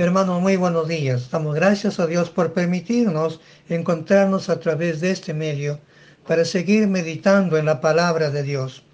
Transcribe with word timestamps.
Hermano, 0.00 0.38
muy 0.38 0.54
buenos 0.54 0.86
días. 0.86 1.28
Damos 1.28 1.56
gracias 1.56 1.98
a 1.98 2.06
Dios 2.06 2.30
por 2.30 2.52
permitirnos 2.52 3.40
encontrarnos 3.68 4.48
a 4.48 4.60
través 4.60 5.00
de 5.00 5.10
este 5.10 5.34
medio 5.34 5.80
para 6.24 6.44
seguir 6.44 6.86
meditando 6.86 7.58
en 7.58 7.66
la 7.66 7.80
palabra 7.80 8.30
de 8.30 8.44
Dios. 8.44 8.84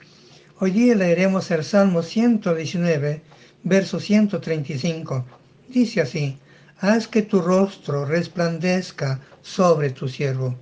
Hoy 0.61 0.71
día 0.71 0.95
leeremos 0.95 1.51
el 1.51 1.63
Salmo 1.63 2.03
119, 2.03 3.21
verso 3.65 4.01
135. 4.01 5.27
Dice 5.69 6.01
así, 6.01 6.39
haz 6.81 7.07
que 7.07 7.21
tu 7.21 7.43
rostro 7.43 8.07
resplandezca 8.07 9.21
sobre 9.43 9.91
tu 9.91 10.09
siervo. 10.09 10.55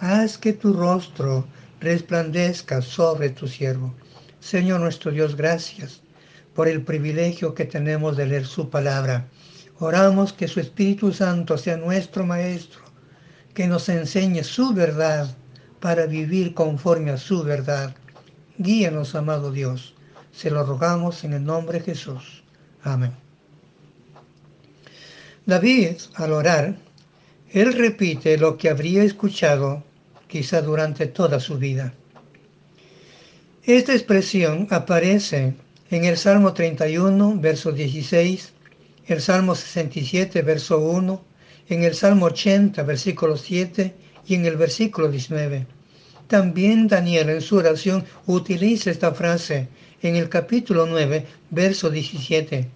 Haz 0.00 0.36
que 0.36 0.52
tu 0.52 0.74
rostro 0.74 1.46
resplandezca 1.80 2.82
sobre 2.82 3.30
tu 3.30 3.48
siervo. 3.48 3.94
Señor 4.38 4.80
nuestro 4.80 5.12
Dios, 5.12 5.34
gracias 5.34 6.02
por 6.52 6.68
el 6.68 6.82
privilegio 6.82 7.54
que 7.54 7.64
tenemos 7.64 8.18
de 8.18 8.26
leer 8.26 8.44
su 8.44 8.68
palabra. 8.68 9.28
Oramos 9.80 10.32
que 10.32 10.48
su 10.48 10.60
Espíritu 10.60 11.12
Santo 11.12 11.56
sea 11.56 11.76
nuestro 11.76 12.26
Maestro, 12.26 12.80
que 13.54 13.66
nos 13.66 13.88
enseñe 13.88 14.42
su 14.42 14.72
verdad 14.72 15.36
para 15.80 16.06
vivir 16.06 16.54
conforme 16.54 17.12
a 17.12 17.16
su 17.16 17.44
verdad. 17.44 17.94
Guíanos, 18.58 19.14
amado 19.14 19.52
Dios. 19.52 19.94
Se 20.32 20.50
lo 20.50 20.64
rogamos 20.64 21.22
en 21.24 21.32
el 21.32 21.44
nombre 21.44 21.78
de 21.78 21.84
Jesús. 21.84 22.42
Amén. 22.82 23.12
David, 25.46 25.96
al 26.14 26.32
orar, 26.32 26.76
él 27.52 27.72
repite 27.72 28.36
lo 28.36 28.58
que 28.58 28.68
habría 28.68 29.02
escuchado 29.04 29.84
quizá 30.26 30.60
durante 30.60 31.06
toda 31.06 31.40
su 31.40 31.56
vida. 31.56 31.94
Esta 33.62 33.92
expresión 33.92 34.66
aparece 34.70 35.54
en 35.90 36.04
el 36.04 36.16
Salmo 36.16 36.52
31, 36.52 37.38
verso 37.40 37.72
16, 37.72 38.52
el 39.08 39.22
Salmo 39.22 39.54
67, 39.54 40.42
verso 40.42 40.78
1, 40.78 41.24
en 41.70 41.82
el 41.82 41.94
Salmo 41.94 42.26
80, 42.26 42.82
versículo 42.82 43.36
7 43.36 43.94
y 44.26 44.34
en 44.34 44.44
el 44.44 44.56
versículo 44.56 45.08
19. 45.08 45.66
También 46.26 46.88
Daniel 46.88 47.30
en 47.30 47.40
su 47.40 47.56
oración 47.56 48.04
utiliza 48.26 48.90
esta 48.90 49.12
frase 49.12 49.68
en 50.02 50.16
el 50.16 50.28
capítulo 50.28 50.84
9, 50.84 51.26
verso 51.50 51.88
17. 51.88 52.68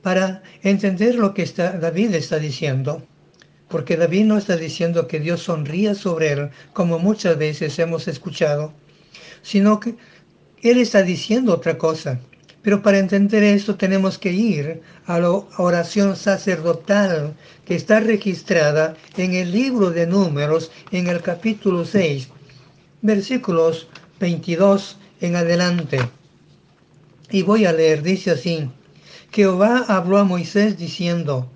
Para 0.00 0.42
entender 0.62 1.16
lo 1.16 1.34
que 1.34 1.42
está, 1.42 1.72
David 1.72 2.14
está 2.14 2.38
diciendo, 2.38 3.02
porque 3.68 3.96
David 3.96 4.26
no 4.26 4.38
está 4.38 4.56
diciendo 4.56 5.08
que 5.08 5.18
Dios 5.18 5.42
sonría 5.42 5.96
sobre 5.96 6.32
él, 6.32 6.50
como 6.72 7.00
muchas 7.00 7.36
veces 7.36 7.78
hemos 7.80 8.06
escuchado, 8.06 8.72
sino 9.42 9.80
que 9.80 9.96
él 10.62 10.78
está 10.78 11.02
diciendo 11.02 11.52
otra 11.52 11.78
cosa. 11.78 12.20
Pero 12.62 12.80
para 12.80 12.98
entender 12.98 13.42
esto 13.42 13.74
tenemos 13.74 14.18
que 14.18 14.32
ir 14.32 14.82
a 15.06 15.18
la 15.18 15.30
oración 15.30 16.16
sacerdotal 16.16 17.34
que 17.64 17.74
está 17.74 18.00
registrada 18.00 18.94
en 19.16 19.34
el 19.34 19.50
libro 19.50 19.90
de 19.90 20.06
números 20.06 20.70
en 20.92 21.08
el 21.08 21.20
capítulo 21.22 21.84
6, 21.84 22.28
versículos 23.02 23.88
22 24.20 24.98
en 25.20 25.36
adelante. 25.36 25.98
Y 27.30 27.42
voy 27.42 27.64
a 27.64 27.72
leer, 27.72 28.02
dice 28.02 28.30
así, 28.32 28.70
Jehová 29.32 29.84
habló 29.88 30.18
a 30.18 30.24
Moisés 30.24 30.76
diciendo, 30.76 31.50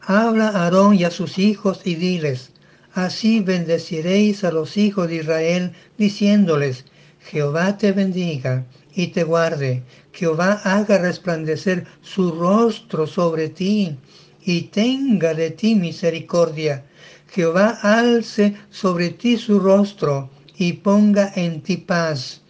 Habla 0.00 0.48
a 0.48 0.64
Aarón 0.64 0.94
y 0.94 1.04
a 1.04 1.10
sus 1.10 1.38
hijos 1.38 1.82
y 1.84 1.94
diles, 1.94 2.50
así 2.94 3.40
bendeciréis 3.40 4.42
a 4.42 4.50
los 4.50 4.76
hijos 4.76 5.08
de 5.08 5.16
Israel, 5.16 5.72
diciéndoles, 5.98 6.84
Jehová 7.20 7.76
te 7.76 7.92
bendiga 7.92 8.64
y 8.94 9.08
te 9.08 9.24
guarde. 9.24 9.82
Jehová 10.16 10.62
haga 10.64 10.96
resplandecer 10.96 11.86
su 12.00 12.32
rostro 12.32 13.06
sobre 13.06 13.50
ti 13.50 13.98
y 14.42 14.62
tenga 14.62 15.34
de 15.34 15.50
ti 15.50 15.74
misericordia. 15.74 16.84
Jehová 17.28 17.78
alce 17.82 18.56
sobre 18.70 19.10
ti 19.10 19.36
su 19.36 19.60
rostro 19.60 20.30
y 20.56 20.72
ponga 20.72 21.32
en 21.36 21.60
ti 21.60 21.76
paz. 21.76 22.40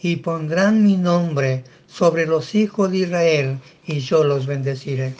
Y 0.00 0.16
pondrán 0.16 0.82
mi 0.82 0.96
nombre 0.96 1.64
sobre 1.86 2.24
los 2.24 2.54
hijos 2.54 2.90
de 2.90 2.98
Israel 2.98 3.58
y 3.84 3.98
yo 3.98 4.24
los 4.24 4.46
bendeciré. 4.46 5.12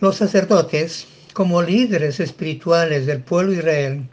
Los 0.00 0.16
sacerdotes, 0.16 1.06
como 1.34 1.62
líderes 1.62 2.18
espirituales 2.18 3.06
del 3.06 3.22
pueblo 3.22 3.52
Israel, 3.52 4.08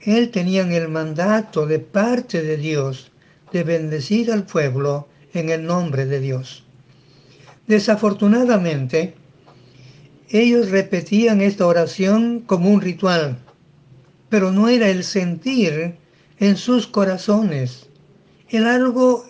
él 0.00 0.32
tenían 0.32 0.72
el 0.72 0.88
mandato 0.88 1.66
de 1.66 1.78
parte 1.78 2.42
de 2.42 2.56
Dios 2.56 3.12
de 3.52 3.62
bendecir 3.62 4.32
al 4.32 4.44
pueblo 4.44 5.06
en 5.34 5.50
el 5.50 5.64
nombre 5.64 6.06
de 6.06 6.20
Dios. 6.20 6.64
Desafortunadamente, 7.66 9.14
ellos 10.28 10.70
repetían 10.70 11.40
esta 11.40 11.66
oración 11.66 12.40
como 12.40 12.70
un 12.70 12.80
ritual, 12.80 13.38
pero 14.28 14.50
no 14.50 14.68
era 14.68 14.88
el 14.88 15.04
sentir 15.04 15.96
en 16.38 16.56
sus 16.56 16.86
corazones, 16.86 17.86
el 18.48 18.66
algo 18.66 19.24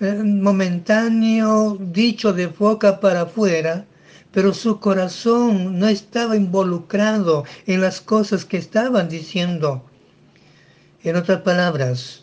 eh, 0.00 0.14
momentáneo 0.14 1.78
dicho 1.78 2.32
de 2.32 2.46
boca 2.46 2.98
para 2.98 3.22
afuera, 3.22 3.86
pero 4.32 4.54
su 4.54 4.80
corazón 4.80 5.78
no 5.78 5.86
estaba 5.86 6.36
involucrado 6.36 7.44
en 7.66 7.80
las 7.80 8.00
cosas 8.00 8.44
que 8.44 8.56
estaban 8.56 9.08
diciendo. 9.08 9.84
En 11.04 11.16
otras 11.16 11.42
palabras, 11.42 12.21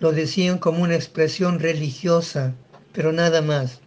lo 0.00 0.12
decían 0.12 0.58
como 0.58 0.82
una 0.82 0.94
expresión 0.94 1.58
religiosa, 1.58 2.54
pero 2.92 3.12
nada 3.12 3.42
más. 3.42 3.80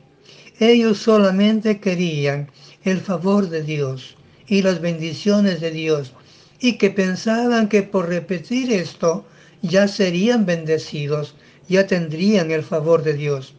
Ellos 0.60 1.00
solamente 1.00 1.80
querían 1.80 2.50
el 2.84 3.00
favor 3.00 3.50
de 3.50 3.64
Dios 3.64 4.18
y 4.48 4.62
las 4.62 4.82
bendiciones 4.82 5.62
de 5.62 5.72
Dios 5.72 6.14
y 6.60 6.78
que 6.78 6.92
pensaban 6.92 7.70
que 7.70 7.84
por 7.84 8.10
repetir 8.10 8.72
esto 8.72 9.26
ya 9.62 9.88
serían 9.88 10.46
bendecidos, 10.46 11.36
ya 11.68 11.88
tendrían 11.88 12.52
el 12.52 12.64
favor 12.64 13.04
de 13.04 13.14
Dios. 13.14 13.56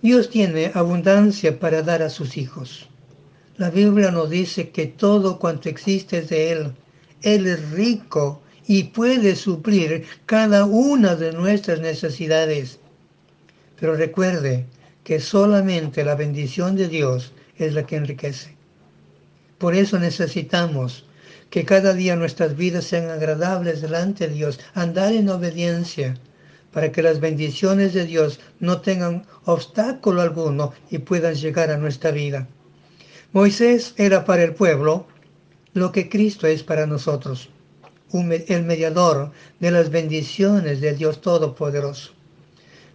Dios 0.00 0.30
tiene 0.30 0.70
abundancia 0.74 1.58
para 1.58 1.82
dar 1.82 2.02
a 2.02 2.10
sus 2.10 2.36
hijos. 2.36 2.88
La 3.56 3.70
Biblia 3.70 4.12
nos 4.12 4.30
dice 4.30 4.70
que 4.70 4.86
todo 4.86 5.40
cuanto 5.40 5.68
existe 5.68 6.18
es 6.18 6.28
de 6.28 6.52
Él. 6.52 6.72
Él 7.22 7.46
es 7.48 7.70
rico 7.72 8.40
y 8.68 8.84
puede 8.84 9.34
suplir 9.34 10.04
cada 10.26 10.66
una 10.66 11.16
de 11.16 11.32
nuestras 11.32 11.80
necesidades. 11.80 12.78
Pero 13.80 13.96
recuerde 13.96 14.66
que 15.04 15.20
solamente 15.20 16.04
la 16.04 16.14
bendición 16.14 16.76
de 16.76 16.86
Dios 16.86 17.32
es 17.56 17.72
la 17.72 17.86
que 17.86 17.96
enriquece. 17.96 18.54
Por 19.56 19.74
eso 19.74 19.98
necesitamos 19.98 21.06
que 21.48 21.64
cada 21.64 21.94
día 21.94 22.14
nuestras 22.14 22.56
vidas 22.56 22.84
sean 22.84 23.08
agradables 23.08 23.80
delante 23.80 24.28
de 24.28 24.34
Dios, 24.34 24.60
andar 24.74 25.14
en 25.14 25.30
obediencia, 25.30 26.18
para 26.70 26.92
que 26.92 27.02
las 27.02 27.20
bendiciones 27.20 27.94
de 27.94 28.04
Dios 28.04 28.38
no 28.60 28.82
tengan 28.82 29.24
obstáculo 29.46 30.20
alguno 30.20 30.74
y 30.90 30.98
puedan 30.98 31.34
llegar 31.34 31.70
a 31.70 31.78
nuestra 31.78 32.10
vida. 32.10 32.46
Moisés 33.32 33.94
era 33.96 34.26
para 34.26 34.44
el 34.44 34.52
pueblo 34.52 35.06
lo 35.72 35.90
que 35.90 36.10
Cristo 36.10 36.46
es 36.46 36.62
para 36.62 36.86
nosotros 36.86 37.48
el 38.12 38.64
mediador 38.64 39.32
de 39.60 39.70
las 39.70 39.90
bendiciones 39.90 40.80
de 40.80 40.94
Dios 40.94 41.20
Todopoderoso. 41.20 42.12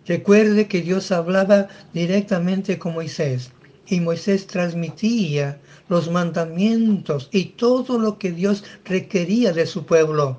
Recuerde 0.05 0.67
que 0.67 0.81
Dios 0.81 1.11
hablaba 1.11 1.67
directamente 1.93 2.79
con 2.79 2.93
Moisés 2.93 3.51
y 3.87 3.99
Moisés 3.99 4.47
transmitía 4.47 5.59
los 5.87 6.09
mandamientos 6.09 7.29
y 7.31 7.45
todo 7.45 7.97
lo 7.97 8.17
que 8.17 8.31
Dios 8.31 8.63
requería 8.85 9.53
de 9.53 9.65
su 9.65 9.85
pueblo. 9.85 10.37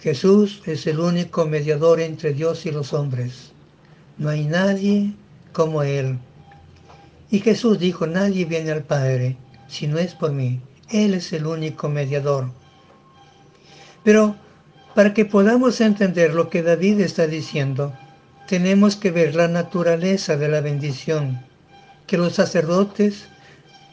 Jesús 0.00 0.62
es 0.66 0.86
el 0.86 1.00
único 1.00 1.46
mediador 1.46 2.00
entre 2.00 2.34
Dios 2.34 2.66
y 2.66 2.70
los 2.70 2.92
hombres. 2.92 3.52
No 4.18 4.28
hay 4.28 4.44
nadie 4.44 5.14
como 5.52 5.82
Él. 5.82 6.18
Y 7.30 7.40
Jesús 7.40 7.78
dijo, 7.78 8.06
nadie 8.06 8.44
viene 8.44 8.70
al 8.70 8.84
Padre 8.84 9.36
si 9.66 9.86
no 9.86 9.98
es 9.98 10.14
por 10.14 10.32
mí. 10.32 10.60
Él 10.90 11.14
es 11.14 11.32
el 11.32 11.46
único 11.46 11.88
mediador. 11.88 12.50
Pero 14.04 14.36
para 14.94 15.12
que 15.14 15.24
podamos 15.24 15.80
entender 15.80 16.34
lo 16.34 16.50
que 16.50 16.62
David 16.62 17.00
está 17.00 17.26
diciendo, 17.26 17.92
tenemos 18.46 18.94
que 18.96 19.10
ver 19.10 19.34
la 19.34 19.48
naturaleza 19.48 20.36
de 20.36 20.48
la 20.48 20.60
bendición 20.60 21.40
que 22.06 22.18
los 22.18 22.34
sacerdotes 22.34 23.24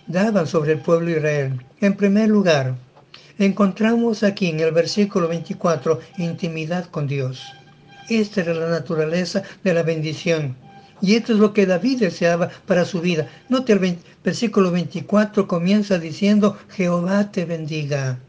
daban 0.08 0.46
sobre 0.46 0.74
el 0.74 0.80
pueblo 0.80 1.08
de 1.08 1.18
Israel. 1.18 1.66
En 1.80 1.96
primer 1.96 2.30
lugar, 2.30 2.76
encontramos 3.40 4.24
aquí 4.24 4.48
en 4.48 4.60
el 4.60 4.72
versículo 4.72 5.30
24 5.30 6.00
intimidad 6.18 6.86
con 6.86 7.08
Dios. 7.08 7.44
Esta 8.10 8.42
era 8.42 8.54
la 8.54 8.68
naturaleza 8.68 9.44
de 9.64 9.74
la 9.74 9.84
bendición. 9.84 10.58
Y 11.02 11.16
esto 11.16 11.34
es 11.34 11.40
lo 11.40 11.54
que 11.54 11.66
David 11.66 12.02
deseaba 12.02 12.50
para 12.68 12.86
su 12.86 13.02
vida. 13.02 13.28
Note 13.50 13.74
el 13.74 13.98
versículo 14.24 14.70
24 14.72 15.48
comienza 15.48 15.98
diciendo, 15.98 16.58
Jehová 16.70 17.32
te 17.32 17.46
bendiga. 17.46 18.20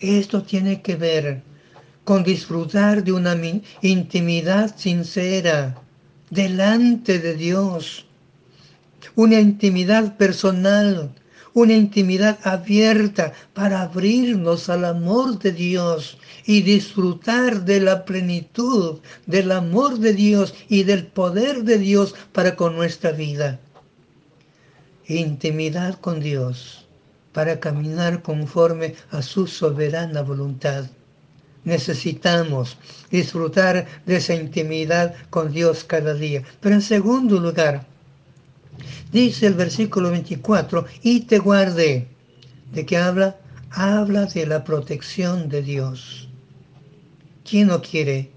Esto 0.00 0.42
tiene 0.42 0.80
que 0.80 0.96
ver 0.96 1.42
con 2.04 2.24
disfrutar 2.24 3.04
de 3.04 3.12
una 3.12 3.36
intimidad 3.82 4.74
sincera 4.74 5.76
delante 6.30 7.18
de 7.18 7.34
Dios. 7.34 8.06
una 9.14 9.40
intimidad 9.40 10.16
personal, 10.16 11.10
una 11.52 11.74
intimidad 11.74 12.38
abierta 12.44 13.32
para 13.52 13.82
abrirnos 13.82 14.70
al 14.70 14.84
amor 14.86 15.38
de 15.38 15.52
Dios 15.52 16.16
y 16.46 16.62
disfrutar 16.62 17.64
de 17.64 17.80
la 17.80 18.04
plenitud 18.06 19.00
del 19.26 19.52
amor 19.52 19.98
de 19.98 20.14
Dios 20.14 20.54
y 20.68 20.84
del 20.84 21.06
poder 21.06 21.64
de 21.64 21.78
Dios 21.78 22.14
para 22.32 22.56
con 22.56 22.74
nuestra 22.74 23.12
vida. 23.12 23.60
Intimidad 25.06 25.98
con 26.00 26.20
Dios 26.20 26.79
para 27.32 27.60
caminar 27.60 28.22
conforme 28.22 28.94
a 29.10 29.22
su 29.22 29.46
soberana 29.46 30.22
voluntad. 30.22 30.84
Necesitamos 31.64 32.76
disfrutar 33.10 33.86
de 34.06 34.16
esa 34.16 34.34
intimidad 34.34 35.14
con 35.30 35.52
Dios 35.52 35.84
cada 35.84 36.14
día. 36.14 36.42
Pero 36.60 36.74
en 36.74 36.82
segundo 36.82 37.38
lugar, 37.38 37.86
Dice 39.12 39.46
el 39.46 39.54
versículo 39.54 40.10
24, 40.10 40.86
y 41.02 41.20
te 41.20 41.38
guarde. 41.38 42.06
¿De 42.72 42.86
qué 42.86 42.96
habla? 42.96 43.38
Habla 43.70 44.26
de 44.26 44.46
la 44.46 44.62
protección 44.62 45.48
de 45.48 45.62
Dios. 45.62 46.28
¿Quién 47.48 47.68
no 47.68 47.82
quiere 47.82 48.30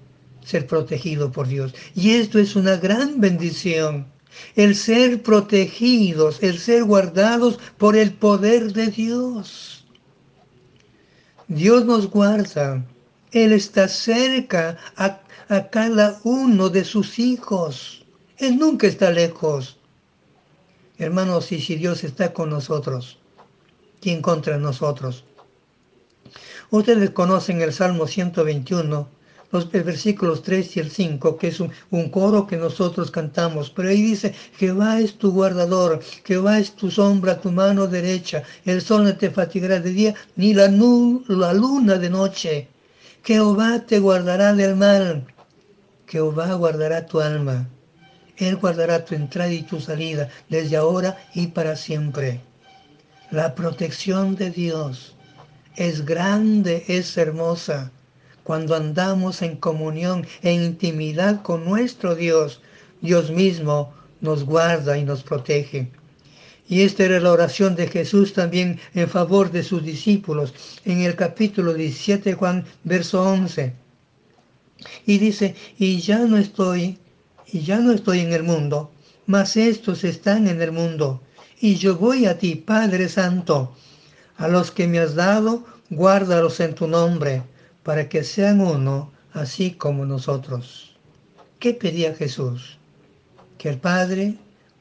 ser 0.44 0.66
protegido 0.66 1.31
por 1.31 1.48
Dios? 1.48 1.75
Y 1.94 2.12
esto 2.12 2.39
es 2.39 2.56
una 2.56 2.78
gran 2.78 3.22
bendición. 3.22 4.07
El 4.56 4.75
ser 4.75 5.24
protegidos, 5.24 6.41
el 6.41 6.59
ser 6.59 6.83
guardados 6.83 7.59
por 7.77 7.95
el 7.95 8.13
poder 8.13 8.74
de 8.74 8.88
Dios. 8.88 9.85
Dios 11.47 11.85
nos 11.85 12.09
guarda. 12.09 12.85
Él 13.31 13.51
está 13.51 13.88
cerca 13.88 14.77
a, 14.95 15.21
a 15.50 15.69
cada 15.69 16.19
uno 16.24 16.69
de 16.69 16.83
sus 16.85 17.19
hijos. 17.19 18.06
Él 18.38 18.57
nunca 18.57 18.88
está 18.88 19.12
lejos. 19.12 19.77
Hermanos, 20.97 21.51
y 21.51 21.59
si 21.59 21.75
Dios 21.75 22.03
está 22.03 22.33
con 22.33 22.50
nosotros, 22.50 23.19
¿quién 24.00 24.21
contra 24.21 24.57
nosotros? 24.57 25.25
Ustedes 26.69 27.09
conocen 27.12 27.62
el 27.62 27.74
Salmo 27.74 28.07
121, 28.07 29.07
los 29.53 29.71
versículos 29.71 30.41
3 30.41 30.77
y 30.77 30.79
el 30.81 30.91
5, 30.91 31.38
que 31.38 31.47
es 31.47 31.59
un, 31.59 32.09
coro 32.09 32.47
que 32.47 32.57
nosotros 32.57 33.11
cantamos, 33.11 33.69
pero 33.69 33.89
ahí 33.89 34.01
dice, 34.01 34.33
Jehová 34.57 35.00
es 35.00 35.17
tu 35.17 35.31
guardador, 35.31 36.01
Jehová 36.25 36.59
es 36.59 36.75
tu 36.75 36.89
sombra, 36.91 37.39
tu 37.39 37.51
mano 37.51 37.88
derecha, 37.88 38.44
el 38.65 38.81
sol 38.81 39.03
no 39.05 39.15
te 39.15 39.29
fatigará 39.29 39.79
de 39.79 39.91
día, 39.91 40.15
ni 40.35 40.53
la, 40.53 40.67
la 40.67 41.53
luna 41.53 42.00
de 42.00 42.09
noche. 42.09 42.67
Jehová 43.23 43.79
te 43.85 44.00
guardará 44.00 44.53
del 44.53 44.75
mal, 44.75 45.25
Jehová 46.07 46.53
guardará 46.55 47.05
tu 47.05 47.21
alma. 47.21 47.69
Él 48.38 48.55
guardará 48.57 49.05
tu 49.05 49.13
entrada 49.13 49.51
y 49.51 49.61
tu 49.61 49.79
salida 49.79 50.27
desde 50.50 50.77
ahora 50.77 51.17
y 51.35 51.47
para 51.47 51.75
siempre. 51.75 52.41
La 53.29 53.53
protección 53.53 54.35
de 54.35 54.50
Dios 54.50 55.15
es 55.75 56.05
grande, 56.05 56.83
es 56.88 57.15
hermosa. 57.17 57.91
Cuando 58.44 58.75
andamos 58.75 59.42
en 59.42 59.57
comunión, 59.57 60.25
en 60.42 60.63
intimidad 60.63 61.42
con 61.42 61.66
nuestro 61.66 62.16
Dios, 62.16 62.62
Dios 63.01 63.31
mismo 63.31 63.94
nos 64.22 64.44
guarda 64.44 64.98
y 64.98 65.04
nos 65.04 65.24
protege. 65.24 65.92
Y 66.68 66.81
esta 66.81 67.04
era 67.04 67.19
la 67.19 67.31
oración 67.31 67.75
de 67.75 67.88
Jesús 67.88 68.34
también 68.34 68.80
en 68.94 69.10
favor 69.10 69.51
de 69.51 69.63
sus 69.63 69.84
discípulos 69.84 70.54
en 70.86 71.01
el 71.01 71.16
capítulo 71.16 71.74
17 71.74 72.34
Juan, 72.34 72.66
verso 72.84 73.22
11. 73.22 73.74
Y 75.06 75.18
dice, 75.18 75.56
y 75.78 76.00
ya 76.00 76.19
no 76.19 76.38
estoy 76.38 76.98
y 77.54 77.62
ya 77.62 77.78
no 77.78 77.92
estoy 77.92 78.22
en 78.22 78.34
el 78.34 78.42
mundo, 78.42 78.92
mas 79.28 79.56
estos 79.57 80.04
están 80.04 80.48
en 80.48 80.62
el 80.62 80.72
mundo. 80.72 81.22
Y 81.62 81.75
yo 81.75 81.96
voy 81.96 82.25
a 82.25 82.39
ti, 82.39 82.56
Padre 82.56 83.07
Santo. 83.07 83.75
A 84.38 84.48
los 84.48 84.72
que 84.72 84.88
me 84.88 85.00
has 85.00 85.13
dado, 85.13 85.63
guárdalos 85.92 86.60
en 86.60 86.74
tu 86.74 86.88
nombre, 86.88 87.44
para 87.83 88.09
que 88.09 88.24
sean 88.24 88.62
uno, 88.62 89.12
así 89.33 89.71
como 89.71 90.06
nosotros. 90.06 90.95
¿Qué 91.59 91.74
pedía 91.74 92.15
Jesús? 92.15 92.77
Que 93.57 93.69
el 93.69 93.80
Padre 93.80 94.38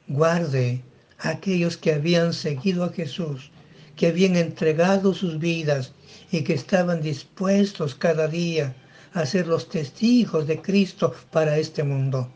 guarde 0.08 0.82
a 1.18 1.30
aquellos 1.30 1.76
que 1.76 1.92
habían 1.92 2.32
seguido 2.32 2.84
a 2.84 2.92
Jesús, 2.92 3.50
que 3.96 4.08
habían 4.08 4.36
entregado 4.36 5.14
sus 5.14 5.38
vidas 5.38 5.92
y 6.30 6.42
que 6.42 6.54
estaban 6.54 7.02
dispuestos 7.02 7.94
cada 7.94 8.28
día 8.28 8.74
a 9.14 9.26
ser 9.26 9.46
los 9.46 9.68
testigos 9.68 10.46
de 10.46 10.60
Cristo 10.60 11.14
para 11.30 11.58
este 11.58 11.82
mundo. 11.82 12.30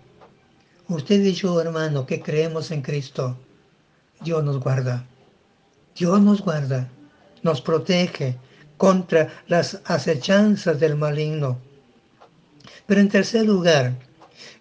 Usted 0.88 1.24
y 1.24 1.32
yo, 1.32 1.60
hermano, 1.60 2.06
que 2.06 2.20
creemos 2.20 2.70
en 2.70 2.82
Cristo, 2.82 3.36
Dios 4.20 4.44
nos 4.44 4.60
guarda. 4.60 5.06
Dios 5.96 6.20
nos 6.20 6.42
guarda, 6.42 6.90
nos 7.42 7.60
protege 7.62 8.36
contra 8.76 9.28
las 9.48 9.80
acechanzas 9.84 10.78
del 10.78 10.96
maligno. 10.96 11.58
Pero 12.86 13.00
en 13.00 13.08
tercer 13.08 13.44
lugar, 13.44 13.94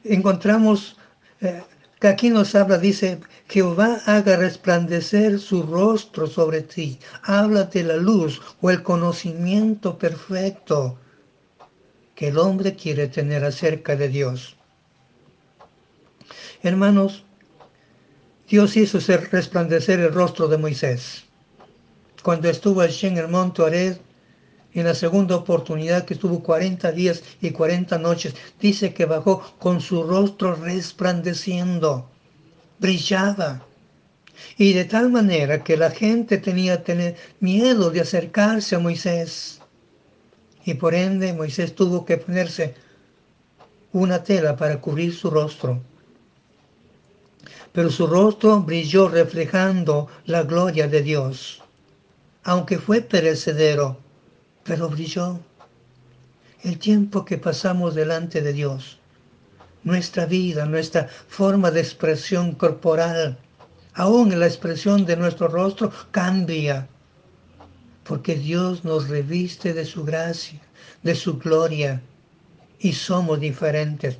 encontramos 0.04 0.98
eh, 1.42 1.62
que 2.00 2.08
aquí 2.08 2.30
nos 2.30 2.56
habla, 2.56 2.78
dice, 2.78 3.20
Jehová 3.48 4.02
haga 4.06 4.38
resplandecer 4.38 5.40
su 5.40 5.64
rostro 5.64 6.28
sobre 6.28 6.62
ti. 6.62 7.00
Habla 7.24 7.66
de 7.66 7.84
la 7.84 7.98
luz 7.98 8.42
o 8.62 8.70
el 8.70 8.84
conocimiento 8.84 9.98
perfecto 9.98 10.98
que 12.16 12.30
el 12.30 12.38
hombre 12.38 12.76
quiere 12.76 13.08
tener 13.08 13.44
acerca 13.44 13.96
de 13.96 14.10
Dios. 14.10 14.56
Hermanos, 16.64 17.24
Dios 18.50 18.76
hizo 18.78 19.00
resplandecer 19.32 20.00
el 20.00 20.14
rostro 20.14 20.48
de 20.48 20.58
Moisés. 20.58 21.26
Cuando 22.24 22.50
estuvo 22.50 22.82
allí 22.82 23.08
en 23.08 23.18
el 23.18 23.28
monte 23.28 23.64
Ared, 23.64 23.98
en 24.75 24.86
la 24.86 24.94
segunda 24.94 25.36
oportunidad 25.36 26.06
que 26.06 26.13
estuvo 26.13 26.44
40 26.44 26.92
días 26.92 27.24
y 27.42 27.51
40 27.51 27.98
noches, 27.98 28.36
dice 28.60 28.94
que 28.94 29.06
bajó 29.06 29.42
con 29.57 29.81
su 29.81 30.04
rostro 30.04 30.56
resplandeciendo, 30.56 32.10
brillaba. 32.80 33.66
Y 34.57 34.74
de 34.74 34.86
tal 34.86 35.10
manera 35.10 35.63
que 35.63 35.77
la 35.77 35.89
gente 35.89 36.38
tenía 36.38 36.83
tener 36.83 37.16
miedo 37.39 37.89
de 37.89 38.01
acercarse 38.01 38.75
a 38.75 38.80
Moisés. 38.80 39.62
Y 40.66 40.74
por 40.75 40.94
ende 40.94 41.33
Moisés 41.33 41.74
tuvo 41.74 42.06
que 42.06 42.18
ponerse 42.18 42.75
una 43.94 44.24
tela 44.24 44.56
para 44.56 44.80
cubrir 44.81 45.16
su 45.16 45.30
rostro 45.30 45.81
pero 47.75 47.92
su 47.92 48.07
rostro 48.07 48.62
brilló 48.62 49.10
reflejando 49.10 50.07
la 50.25 50.44
gloria 50.44 50.88
de 50.88 51.01
Dios. 51.01 51.62
Aunque 52.46 52.79
fue 52.79 53.01
perecedero, 53.01 53.98
pero 54.65 54.89
brilló. 54.89 55.39
El 56.63 56.79
tiempo 56.79 57.24
que 57.24 57.38
pasamos 57.38 57.93
delante 57.93 58.41
de 58.41 58.51
Dios, 58.51 58.98
nuestra 59.84 60.25
vida, 60.25 60.65
nuestra 60.65 61.07
forma 61.27 61.69
de 61.69 61.81
expresión 61.81 62.55
corporal, 62.55 63.38
aún 63.93 64.38
la 64.39 64.48
expresión 64.48 65.05
de 65.05 65.15
nuestro 65.15 65.48
rostro 65.48 65.91
cambia, 66.10 66.88
porque 68.03 68.36
Dios 68.36 68.84
nos 68.84 69.07
reviste 69.07 69.74
de 69.75 69.86
su 69.86 70.03
gracia, 70.03 70.60
de 71.03 71.13
su 71.13 71.38
gloria, 71.38 72.01
y 72.79 72.93
somos 72.93 73.39
diferentes. 73.39 74.17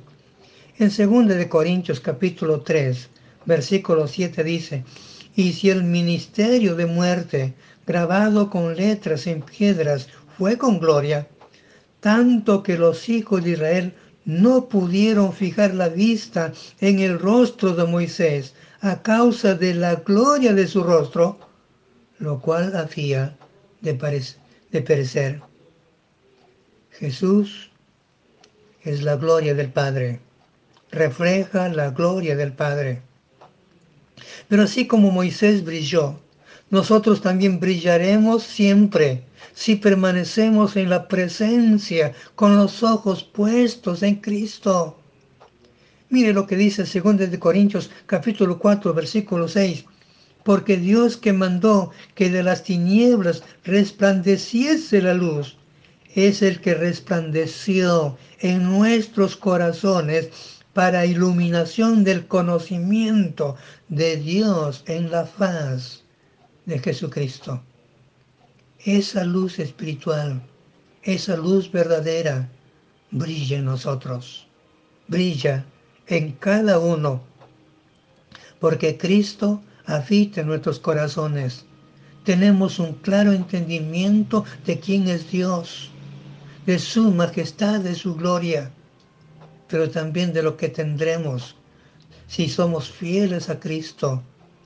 En 0.78 0.88
2 0.88 1.26
de 1.26 1.48
Corintios 1.48 1.98
capítulo 1.98 2.60
3, 2.60 3.08
versículo 3.46 4.06
7 4.06 4.44
dice, 4.44 4.84
y 5.34 5.52
si 5.52 5.70
el 5.70 5.82
ministerio 5.82 6.76
de 6.76 6.86
muerte 6.86 7.54
grabado 7.86 8.48
con 8.48 8.76
letras 8.76 9.26
en 9.26 9.42
piedras 9.42 10.08
fue 10.36 10.58
con 10.58 10.78
gloria, 10.78 11.26
tanto 12.00 12.62
que 12.62 12.76
los 12.76 13.08
hijos 13.08 13.42
de 13.42 13.52
Israel 13.52 13.94
no 14.24 14.68
pudieron 14.68 15.32
fijar 15.32 15.74
la 15.74 15.88
vista 15.88 16.52
en 16.80 16.98
el 16.98 17.18
rostro 17.18 17.74
de 17.74 17.84
Moisés 17.84 18.54
a 18.80 19.02
causa 19.02 19.54
de 19.54 19.74
la 19.74 19.96
gloria 19.96 20.52
de 20.52 20.66
su 20.66 20.82
rostro, 20.82 21.38
lo 22.18 22.40
cual 22.40 22.76
hacía 22.76 23.36
de, 23.80 23.92
de 24.72 24.82
perecer. 24.82 25.40
Jesús 26.90 27.70
es 28.82 29.02
la 29.02 29.16
gloria 29.16 29.54
del 29.54 29.70
Padre, 29.70 30.20
refleja 30.90 31.68
la 31.68 31.90
gloria 31.90 32.36
del 32.36 32.52
Padre. 32.52 33.02
Pero 34.48 34.62
así 34.62 34.86
como 34.86 35.10
Moisés 35.10 35.64
brilló, 35.64 36.18
nosotros 36.70 37.20
también 37.20 37.60
brillaremos 37.60 38.42
siempre 38.42 39.25
si 39.54 39.76
permanecemos 39.76 40.76
en 40.76 40.90
la 40.90 41.08
presencia 41.08 42.12
con 42.34 42.56
los 42.56 42.82
ojos 42.82 43.24
puestos 43.24 44.02
en 44.02 44.16
Cristo. 44.16 44.98
Mire 46.08 46.32
lo 46.32 46.46
que 46.46 46.56
dice 46.56 46.84
2 46.84 47.18
de 47.30 47.38
Corintios 47.38 47.90
capítulo 48.06 48.58
4 48.58 48.94
versículo 48.94 49.48
6. 49.48 49.84
Porque 50.44 50.76
Dios 50.76 51.16
que 51.16 51.32
mandó 51.32 51.90
que 52.14 52.30
de 52.30 52.42
las 52.42 52.62
tinieblas 52.62 53.42
resplandeciese 53.64 55.02
la 55.02 55.14
luz, 55.14 55.56
es 56.14 56.40
el 56.40 56.60
que 56.60 56.74
resplandeció 56.74 58.16
en 58.40 58.64
nuestros 58.64 59.36
corazones 59.36 60.30
para 60.72 61.06
iluminación 61.06 62.04
del 62.04 62.26
conocimiento 62.26 63.56
de 63.88 64.16
Dios 64.16 64.82
en 64.86 65.10
la 65.10 65.26
faz 65.26 66.04
de 66.64 66.78
Jesucristo. 66.78 67.62
Esa 68.84 69.24
luz 69.24 69.58
espiritual, 69.58 70.42
esa 71.02 71.36
luz 71.36 71.70
verdadera, 71.70 72.48
brilla 73.10 73.58
en 73.58 73.64
nosotros, 73.64 74.46
brilla 75.08 75.64
en 76.06 76.32
cada 76.32 76.78
uno, 76.78 77.22
porque 78.60 78.96
Cristo 78.96 79.62
habita 79.86 80.40
en 80.40 80.48
nuestros 80.48 80.78
corazones. 80.78 81.64
Tenemos 82.24 82.78
un 82.78 82.94
claro 82.94 83.32
entendimiento 83.32 84.44
de 84.64 84.78
quién 84.80 85.08
es 85.08 85.30
Dios, 85.30 85.90
de 86.66 86.78
su 86.78 87.12
majestad, 87.12 87.80
de 87.80 87.94
su 87.94 88.14
gloria, 88.16 88.70
pero 89.68 89.90
también 89.90 90.32
de 90.32 90.42
lo 90.42 90.56
que 90.56 90.68
tendremos 90.68 91.56
si 92.26 92.48
somos 92.48 92.90
fieles 92.90 93.48
a 93.48 93.60
Cristo 93.60 94.22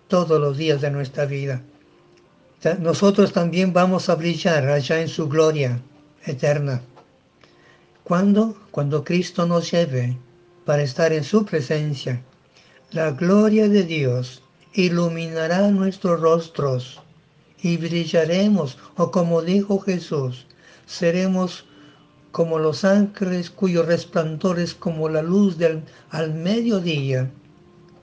todos 0.08 0.40
los 0.40 0.56
días 0.56 0.80
de 0.80 0.90
nuestra 0.90 1.26
vida. 1.26 1.62
Nosotros 2.78 3.32
también 3.32 3.72
vamos 3.72 4.10
a 4.10 4.16
brillar 4.16 4.68
allá 4.68 5.00
en 5.00 5.08
su 5.08 5.28
gloria 5.28 5.80
eterna. 6.26 6.82
¿Cuándo? 8.04 8.54
Cuando 8.70 9.02
Cristo 9.02 9.46
nos 9.46 9.70
lleve 9.70 10.18
para 10.66 10.82
estar 10.82 11.10
en 11.14 11.24
su 11.24 11.46
presencia. 11.46 12.22
La 12.90 13.12
gloria 13.12 13.66
de 13.68 13.84
Dios 13.84 14.42
iluminará 14.74 15.70
nuestros 15.70 16.20
rostros 16.20 17.00
y 17.62 17.78
brillaremos, 17.78 18.76
o 18.96 19.10
como 19.10 19.40
dijo 19.40 19.80
Jesús, 19.80 20.46
seremos 20.86 21.64
como 22.30 22.58
los 22.58 22.84
ángeles 22.84 23.48
cuyo 23.48 23.84
resplandor 23.84 24.60
es 24.60 24.74
como 24.74 25.08
la 25.08 25.22
luz 25.22 25.56
del, 25.56 25.82
al 26.10 26.34
mediodía. 26.34 27.30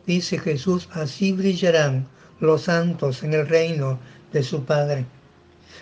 Dice 0.07 0.39
Jesús, 0.39 0.89
así 0.93 1.31
brillarán 1.31 2.07
los 2.39 2.63
santos 2.63 3.23
en 3.23 3.33
el 3.33 3.47
reino 3.47 3.99
su 4.43 4.63
Padre. 4.63 5.05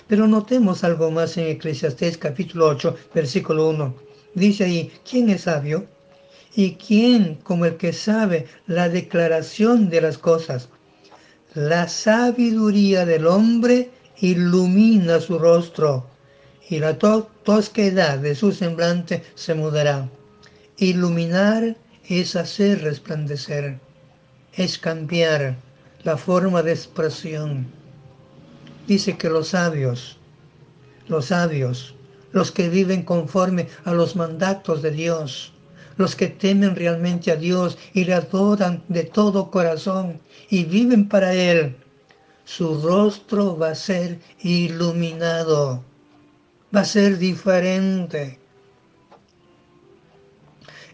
Pero 0.07 0.27
notemos 0.27 0.83
algo 0.83 1.12
más 1.12 1.38
en 1.38 1.47
Eclesiastés 1.47 2.17
capítulo 2.17 2.67
8, 2.67 2.95
versículo 3.13 3.69
1. 3.69 3.95
Dice 4.33 4.65
ahí, 4.65 4.91
¿quién 5.09 5.29
es 5.29 5.41
sabio? 5.43 5.85
¿Y 6.55 6.75
quién 6.75 7.35
como 7.35 7.65
el 7.65 7.77
que 7.77 7.93
sabe 7.93 8.47
la 8.67 8.89
declaración 8.89 9.89
de 9.89 10.01
las 10.01 10.17
cosas? 10.17 10.69
La 11.53 11.88
sabiduría 11.88 13.05
del 13.05 13.27
hombre 13.27 13.89
ilumina 14.19 15.19
su 15.19 15.39
rostro 15.39 16.05
y 16.69 16.79
la 16.79 16.97
tosquedad 16.97 18.19
de 18.19 18.35
su 18.35 18.51
semblante 18.51 19.24
se 19.35 19.53
mudará. 19.53 20.09
Iluminar 20.77 21.77
es 22.07 22.35
hacer 22.35 22.81
resplandecer, 22.81 23.79
es 24.53 24.77
cambiar 24.77 25.55
la 26.03 26.17
forma 26.17 26.62
de 26.62 26.71
expresión. 26.71 27.67
Dice 28.88 29.18
que 29.18 29.30
los 29.30 29.50
sabios, 29.50 30.18
los 31.08 31.25
sabios, 31.25 31.96
los 32.32 32.51
que 32.51 32.70
viven 32.70 33.04
conforme 33.04 33.68
a 33.84 33.94
los 33.94 34.15
mandatos 34.15 34.82
de 34.82 34.92
Dios, 34.92 35.54
los 35.98 36.15
que 36.15 36.27
temen 36.27 36.75
realmente 36.75 37.32
a 37.32 37.36
Dios 37.36 37.77
y 37.94 38.04
le 38.04 38.13
adoran 38.13 38.84
de 38.89 39.04
todo 39.04 39.50
corazón 39.50 40.20
y 40.50 40.65
viven 40.65 41.08
para 41.08 41.34
Él, 41.34 41.75
su 42.44 42.82
rostro 42.82 43.58
va 43.58 43.70
a 43.70 43.75
ser 43.75 44.20
iluminado 44.42 45.84
va 46.75 46.82
a 46.82 46.86
ser 46.86 47.18
diferente. 47.18 48.39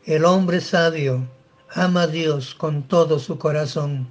El 0.06 0.26
hombre 0.26 0.62
sabio 0.62 1.28
ama 1.74 2.04
a 2.04 2.08
Dios 2.08 2.54
con 2.54 2.84
todo 2.84 3.18
su 3.20 3.38
corazón. 3.38 4.08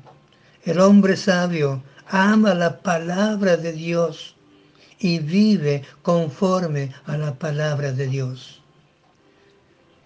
El 0.64 0.80
hombre 0.80 1.16
sabio 1.16 1.82
ama 2.10 2.54
la 2.54 2.80
palabra 2.82 3.56
de 3.56 3.72
Dios 3.72 4.34
y 4.98 5.20
vive 5.20 5.82
conforme 6.02 6.92
a 7.06 7.16
la 7.16 7.34
palabra 7.34 7.92
de 7.92 8.08
Dios. 8.08 8.60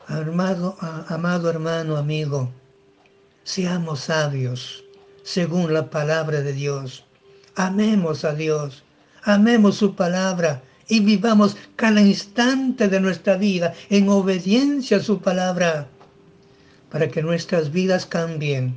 Amado, 0.07 0.77
amado 1.09 1.49
hermano, 1.49 1.97
amigo, 1.97 2.53
seamos 3.43 4.01
sabios 4.01 4.85
según 5.23 5.73
la 5.73 5.89
palabra 5.89 6.43
de 6.43 6.53
Dios. 6.53 7.05
Amemos 7.57 8.25
a 8.25 8.35
Dios, 8.35 8.85
amemos 9.23 9.77
su 9.77 9.95
palabra 9.95 10.63
y 10.89 11.01
vivamos 11.01 11.57
cada 11.77 12.03
instante 12.03 12.89
de 12.89 13.01
nuestra 13.01 13.37
vida 13.39 13.73
en 13.89 14.11
obediencia 14.11 14.99
a 14.99 15.03
su 15.03 15.21
palabra, 15.21 15.89
para 16.91 17.09
que 17.09 17.23
nuestras 17.23 17.73
vidas 17.73 18.05
cambien, 18.05 18.77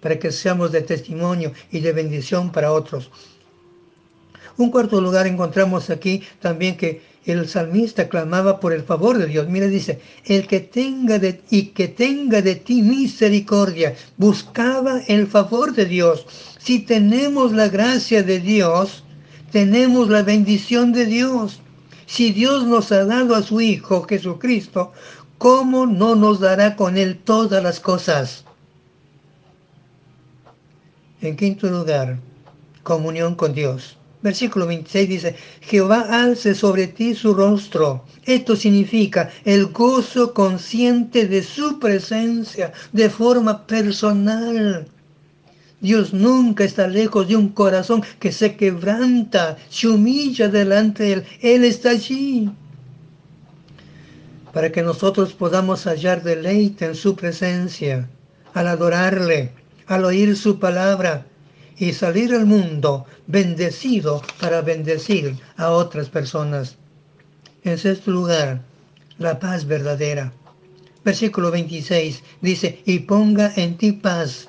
para 0.00 0.18
que 0.18 0.32
seamos 0.32 0.72
de 0.72 0.82
testimonio 0.82 1.52
y 1.70 1.80
de 1.80 1.92
bendición 1.92 2.50
para 2.50 2.72
otros. 2.72 3.10
Un 4.56 4.70
cuarto 4.70 5.00
lugar 5.00 5.26
encontramos 5.26 5.88
aquí 5.90 6.22
también 6.40 6.76
que 6.76 7.02
el 7.24 7.48
salmista 7.48 8.08
clamaba 8.08 8.60
por 8.60 8.72
el 8.72 8.82
favor 8.82 9.18
de 9.18 9.26
Dios. 9.26 9.48
Mira, 9.48 9.66
dice, 9.66 10.00
el 10.24 10.46
que 10.46 10.60
tenga 10.60 11.18
de, 11.18 11.40
y 11.50 11.66
que 11.66 11.88
tenga 11.88 12.42
de 12.42 12.56
ti 12.56 12.82
misericordia, 12.82 13.94
buscaba 14.16 15.00
el 15.06 15.26
favor 15.26 15.74
de 15.74 15.86
Dios. 15.86 16.26
Si 16.58 16.80
tenemos 16.80 17.52
la 17.52 17.68
gracia 17.68 18.22
de 18.22 18.40
Dios, 18.40 19.04
tenemos 19.52 20.08
la 20.08 20.22
bendición 20.22 20.92
de 20.92 21.06
Dios. 21.06 21.60
Si 22.06 22.32
Dios 22.32 22.66
nos 22.66 22.90
ha 22.92 23.04
dado 23.04 23.34
a 23.34 23.42
su 23.42 23.60
Hijo 23.60 24.02
Jesucristo, 24.02 24.92
¿cómo 25.38 25.86
no 25.86 26.14
nos 26.16 26.40
dará 26.40 26.76
con 26.76 26.96
Él 26.96 27.18
todas 27.22 27.62
las 27.62 27.80
cosas? 27.80 28.44
En 31.22 31.36
quinto 31.36 31.68
lugar, 31.68 32.18
comunión 32.82 33.34
con 33.34 33.52
Dios. 33.52 33.98
Versículo 34.22 34.66
26 34.66 35.08
dice, 35.08 35.36
Jehová 35.60 36.06
alce 36.10 36.54
sobre 36.54 36.86
ti 36.86 37.14
su 37.14 37.34
rostro. 37.34 38.04
Esto 38.24 38.56
significa 38.56 39.30
el 39.44 39.66
gozo 39.66 40.32
consciente 40.32 41.26
de 41.26 41.42
su 41.42 41.78
presencia 41.78 42.72
de 42.92 43.10
forma 43.10 43.66
personal. 43.66 44.86
Dios 45.80 46.12
nunca 46.12 46.64
está 46.64 46.86
lejos 46.86 47.28
de 47.28 47.36
un 47.36 47.48
corazón 47.50 48.02
que 48.18 48.32
se 48.32 48.56
quebranta, 48.56 49.56
se 49.70 49.88
humilla 49.88 50.48
delante 50.48 51.02
de 51.02 51.12
Él. 51.12 51.24
Él 51.40 51.64
está 51.64 51.90
allí. 51.90 52.50
Para 54.52 54.72
que 54.72 54.82
nosotros 54.82 55.32
podamos 55.32 55.84
hallar 55.84 56.22
deleite 56.22 56.86
en 56.86 56.94
su 56.94 57.14
presencia, 57.14 58.08
al 58.52 58.68
adorarle, 58.68 59.52
al 59.90 60.04
oír 60.04 60.36
su 60.36 60.58
palabra 60.58 61.26
y 61.76 61.92
salir 61.92 62.32
al 62.32 62.46
mundo 62.46 63.06
bendecido 63.26 64.22
para 64.40 64.62
bendecir 64.62 65.36
a 65.56 65.70
otras 65.70 66.08
personas. 66.08 66.76
En 67.64 67.76
sexto 67.76 68.10
lugar, 68.10 68.62
la 69.18 69.38
paz 69.40 69.66
verdadera. 69.66 70.32
Versículo 71.04 71.50
26 71.50 72.22
dice, 72.40 72.80
y 72.86 73.00
ponga 73.00 73.52
en 73.56 73.76
ti 73.76 73.92
paz 73.92 74.48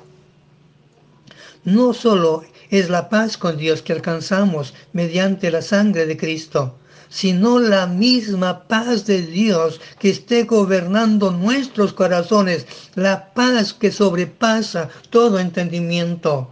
no 1.63 1.93
solo 1.93 2.43
es 2.69 2.89
la 2.89 3.09
paz 3.09 3.37
con 3.37 3.57
Dios 3.57 3.81
que 3.81 3.93
alcanzamos 3.93 4.73
mediante 4.93 5.51
la 5.51 5.61
sangre 5.61 6.05
de 6.05 6.17
Cristo, 6.17 6.77
sino 7.11 7.59
la 7.59 7.85
misma 7.85 8.63
paz 8.63 9.05
de 9.05 9.21
Dios 9.21 9.79
que 9.99 10.09
esté 10.09 10.45
gobernando 10.45 11.29
nuestros 11.29 11.93
corazones, 11.93 12.65
la 12.95 13.31
paz 13.35 13.75
que 13.75 13.91
sobrepasa 13.91 14.89
todo 15.11 15.37
entendimiento. 15.37 16.49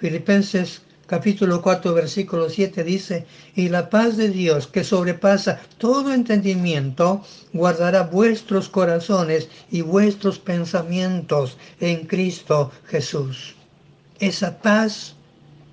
Filipenses 0.00 0.80
capítulo 1.06 1.60
4 1.60 1.92
versículo 1.92 2.48
7 2.48 2.82
dice, 2.84 3.26
y 3.54 3.68
la 3.68 3.90
paz 3.90 4.16
de 4.16 4.30
Dios 4.30 4.66
que 4.66 4.84
sobrepasa 4.84 5.60
todo 5.76 6.14
entendimiento, 6.14 7.22
guardará 7.52 8.04
vuestros 8.04 8.70
corazones 8.70 9.50
y 9.70 9.82
vuestros 9.82 10.38
pensamientos 10.38 11.58
en 11.80 12.06
Cristo 12.06 12.70
Jesús 12.86 13.54
esa 14.20 14.58
paz 14.58 15.14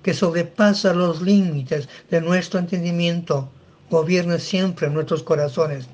que 0.02 0.14
sobrepasa 0.14 0.92
los 0.92 1.22
límites 1.22 1.88
de 2.10 2.20
nuestro 2.20 2.58
entendimiento, 2.58 3.48
gobierna 3.92 4.38
siempre 4.38 4.88
nuestros 4.88 5.22
corazones. 5.22 5.86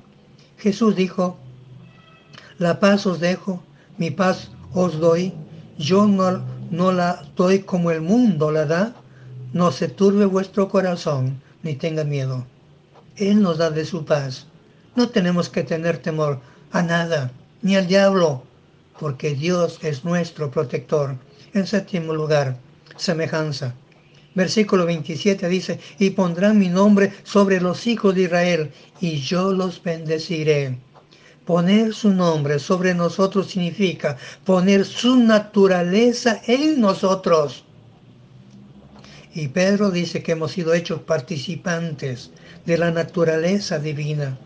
Jesús 0.57 0.95
dijo, 0.95 1.37
la 2.57 2.79
paz 2.79 3.05
os 3.05 3.19
dejo, 3.19 3.61
mi 3.97 4.09
paz 4.09 4.51
os 4.73 4.99
doy, 4.99 5.33
yo 5.77 6.07
no, 6.07 6.41
no 6.71 6.93
la 6.93 7.21
doy 7.35 7.59
como 7.59 7.91
el 7.91 7.99
mundo 7.99 8.51
la 8.51 8.65
da, 8.65 8.95
no 9.51 9.73
se 9.73 9.89
turbe 9.89 10.25
vuestro 10.25 10.69
corazón, 10.69 11.41
ni 11.61 11.75
tenga 11.75 12.05
miedo. 12.05 12.45
Él 13.17 13.41
nos 13.41 13.57
da 13.57 13.69
de 13.69 13.83
su 13.83 14.05
paz. 14.05 14.47
No 14.95 15.09
tenemos 15.09 15.49
que 15.49 15.63
tener 15.63 15.97
temor 15.97 16.39
a 16.71 16.81
nada, 16.81 17.31
ni 17.61 17.75
al 17.75 17.87
diablo, 17.87 18.43
porque 18.97 19.35
Dios 19.35 19.77
es 19.81 20.05
nuestro 20.05 20.49
protector. 20.49 21.17
En 21.53 21.67
séptimo 21.67 22.13
lugar, 22.13 22.55
semejanza. 22.95 23.73
Versículo 24.39 24.85
27 24.85 25.49
dice, 25.49 25.81
y 25.99 26.11
pondrán 26.11 26.57
mi 26.57 26.69
nombre 26.69 27.11
sobre 27.23 27.59
los 27.59 27.85
hijos 27.87 28.15
de 28.15 28.21
Israel, 28.21 28.71
y 29.01 29.17
yo 29.17 29.51
los 29.51 29.83
bendeciré. 29.83 30.77
Poner 31.43 31.93
su 31.93 32.13
nombre 32.13 32.57
sobre 32.57 32.93
nosotros 32.93 33.47
significa 33.47 34.15
poner 34.45 34.85
su 34.85 35.17
naturaleza 35.17 36.39
en 36.47 36.79
nosotros. 36.79 37.65
Y 39.35 39.49
Pedro 39.49 39.91
dice 39.91 40.23
que 40.23 40.31
hemos 40.31 40.53
sido 40.53 40.73
hechos 40.73 41.01
participantes 41.01 42.31
de 42.65 42.77
la 42.77 42.91
naturaleza 42.91 43.77
divina. 43.77 44.37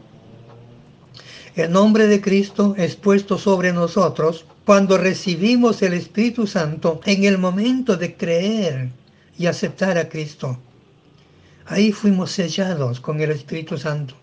El 1.56 1.72
nombre 1.72 2.08
de 2.08 2.20
Cristo 2.20 2.74
es 2.80 2.96
puesto 2.96 3.38
sobre 3.38 3.72
nosotros 3.74 4.44
cuando 4.66 4.98
recibimos 4.98 5.84
el 5.84 5.94
Espíritu 5.94 6.48
Santo 6.48 7.00
en 7.06 7.26
el 7.26 7.38
momento 7.38 7.96
de 7.96 8.16
creer 8.16 9.03
y 9.38 9.46
aceptar 9.48 9.98
a 9.98 10.10
Cristo. 10.10 10.60
Ahí 11.66 11.92
fuimos 11.92 12.32
sellados 12.32 13.00
con 13.00 13.22
el 13.22 13.32
Espíritu 13.32 13.78
Santo. 13.78 14.16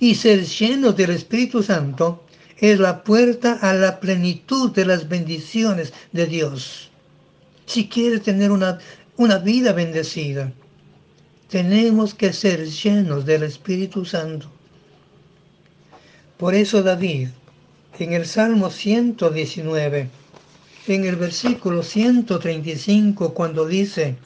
Y 0.00 0.14
ser 0.14 0.44
lleno 0.44 0.92
del 0.92 1.10
Espíritu 1.10 1.62
Santo 1.62 2.24
es 2.58 2.78
la 2.78 3.02
puerta 3.02 3.58
a 3.60 3.72
la 3.74 4.00
plenitud 4.00 4.70
de 4.72 4.84
las 4.84 5.08
bendiciones 5.08 5.92
de 6.12 6.26
Dios. 6.26 6.90
Si 7.66 7.88
quiere 7.88 8.18
tener 8.18 8.50
una, 8.50 8.78
una 9.16 9.38
vida 9.38 9.72
bendecida, 9.72 10.52
tenemos 11.48 12.14
que 12.14 12.32
ser 12.32 12.66
llenos 12.66 13.24
del 13.24 13.42
Espíritu 13.42 14.04
Santo. 14.04 14.50
Por 16.36 16.54
eso 16.54 16.82
David, 16.82 17.28
en 17.98 18.12
el 18.12 18.26
Salmo 18.26 18.70
119, 18.70 20.08
en 20.94 21.04
el 21.04 21.16
versículo 21.16 21.82
135, 21.82 23.34
cuando 23.34 23.66
dice, 23.66 24.16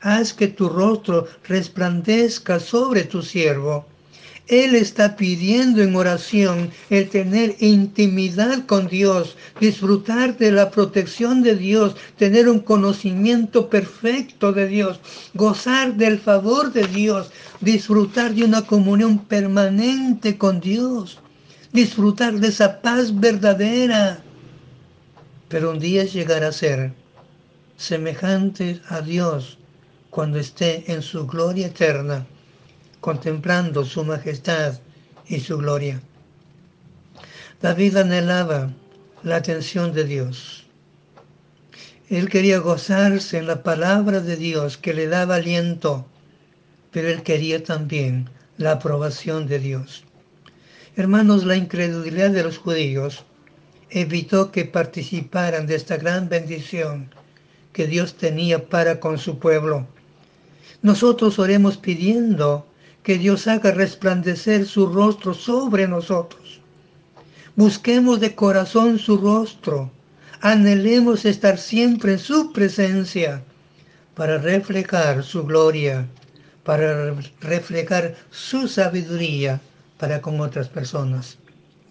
haz 0.00 0.32
que 0.34 0.48
tu 0.48 0.68
rostro 0.68 1.26
resplandezca 1.44 2.60
sobre 2.60 3.04
tu 3.04 3.22
siervo. 3.22 3.86
Él 4.48 4.74
está 4.74 5.16
pidiendo 5.16 5.82
en 5.82 5.94
oración 5.94 6.70
el 6.90 7.08
tener 7.08 7.56
intimidad 7.60 8.66
con 8.66 8.88
Dios, 8.88 9.36
disfrutar 9.60 10.36
de 10.36 10.50
la 10.50 10.70
protección 10.70 11.42
de 11.42 11.54
Dios, 11.54 11.94
tener 12.18 12.48
un 12.48 12.58
conocimiento 12.58 13.70
perfecto 13.70 14.52
de 14.52 14.66
Dios, 14.66 15.00
gozar 15.34 15.94
del 15.94 16.18
favor 16.18 16.72
de 16.72 16.88
Dios, 16.88 17.30
disfrutar 17.60 18.34
de 18.34 18.44
una 18.44 18.62
comunión 18.62 19.18
permanente 19.18 20.36
con 20.36 20.60
Dios, 20.60 21.20
disfrutar 21.72 22.34
de 22.34 22.48
esa 22.48 22.82
paz 22.82 23.18
verdadera. 23.18 24.22
Pero 25.52 25.70
un 25.70 25.78
día 25.78 26.04
llegará 26.04 26.48
a 26.48 26.52
ser 26.52 26.94
semejante 27.76 28.80
a 28.88 29.02
Dios 29.02 29.58
cuando 30.08 30.38
esté 30.38 30.90
en 30.90 31.02
su 31.02 31.26
gloria 31.26 31.66
eterna, 31.66 32.26
contemplando 33.02 33.84
su 33.84 34.02
majestad 34.02 34.80
y 35.26 35.40
su 35.40 35.58
gloria. 35.58 36.00
David 37.60 37.98
anhelaba 37.98 38.72
la 39.22 39.36
atención 39.36 39.92
de 39.92 40.04
Dios. 40.04 40.64
Él 42.08 42.30
quería 42.30 42.56
gozarse 42.56 43.36
en 43.36 43.46
la 43.46 43.62
palabra 43.62 44.20
de 44.20 44.38
Dios 44.38 44.78
que 44.78 44.94
le 44.94 45.06
daba 45.06 45.34
aliento, 45.34 46.06
pero 46.92 47.10
él 47.10 47.22
quería 47.22 47.62
también 47.62 48.30
la 48.56 48.72
aprobación 48.72 49.46
de 49.46 49.58
Dios. 49.58 50.04
Hermanos, 50.96 51.44
la 51.44 51.56
incredulidad 51.56 52.30
de 52.30 52.42
los 52.42 52.56
judíos 52.56 53.26
evitó 53.92 54.50
que 54.50 54.64
participaran 54.64 55.66
de 55.66 55.76
esta 55.76 55.96
gran 55.96 56.28
bendición 56.28 57.14
que 57.72 57.86
Dios 57.86 58.16
tenía 58.16 58.68
para 58.68 59.00
con 59.00 59.18
su 59.18 59.38
pueblo 59.38 59.86
nosotros 60.82 61.38
oremos 61.38 61.76
pidiendo 61.76 62.66
que 63.04 63.16
Dios 63.16 63.46
haga 63.46 63.70
resplandecer 63.70 64.66
su 64.66 64.86
rostro 64.86 65.32
sobre 65.32 65.86
nosotros. 65.86 66.60
Busquemos 67.54 68.18
de 68.18 68.34
corazón 68.34 68.98
su 68.98 69.16
rostro. 69.16 69.90
Anhelemos 70.40 71.24
estar 71.24 71.56
siempre 71.56 72.12
en 72.14 72.18
su 72.18 72.52
presencia 72.52 73.42
para 74.16 74.38
reflejar 74.38 75.22
su 75.22 75.44
gloria, 75.44 76.06
para 76.64 77.14
reflejar 77.40 78.16
su 78.30 78.66
sabiduría 78.66 79.60
para 79.98 80.20
con 80.20 80.40
otras 80.40 80.68
personas. 80.68 81.38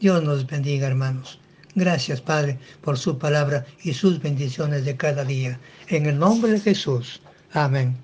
Dios 0.02 0.22
nos 0.22 0.46
bendiga, 0.46 0.88
hermanos. 0.88 1.40
Gracias, 1.76 2.22
Padre, 2.22 2.60
por 2.82 2.98
su 2.98 3.18
palabra 3.18 3.66
y 3.84 3.94
sus 3.94 4.22
bendiciones 4.22 4.84
de 4.86 4.98
cada 4.98 5.24
día. 5.24 5.60
En 5.88 6.06
el 6.06 6.20
nombre 6.20 6.52
de 6.52 6.60
Jesús. 6.60 7.22
Amén. 7.54 7.98